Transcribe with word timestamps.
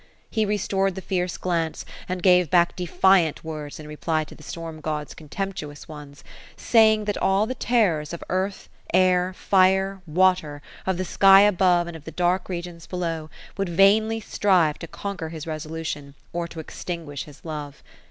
He 0.31 0.47
restored 0.47 0.95
the 0.95 1.01
fierce 1.01 1.37
glance, 1.37 1.85
and 2.09 2.23
gave 2.23 2.49
back 2.49 2.75
defiant 2.75 3.43
words 3.43 3.79
in 3.79 3.87
reply 3.87 4.23
to 4.23 4.33
the 4.33 4.41
storm 4.41 4.81
gods' 4.81 5.13
con 5.13 5.29
temptuous 5.29 5.87
ones; 5.87 6.23
saying 6.57 7.05
that 7.05 7.19
all 7.19 7.45
the 7.45 7.53
terrors 7.53 8.11
of 8.11 8.23
earth, 8.27 8.67
air, 8.95 9.31
fire, 9.35 10.01
water, 10.07 10.63
of 10.87 10.97
the 10.97 11.05
sky 11.05 11.41
above, 11.41 11.85
and 11.85 11.95
of 11.95 12.05
the 12.05 12.11
dark 12.11 12.49
regions 12.49 12.87
beneath, 12.87 13.29
would 13.57 13.69
vainly 13.69 14.19
strive 14.19 14.79
to 14.79 14.87
conquer 14.87 15.29
his 15.29 15.45
resolution, 15.45 16.15
or 16.33 16.47
to 16.47 16.59
extinguish 16.59 17.25
his 17.25 17.45
love. 17.45 17.83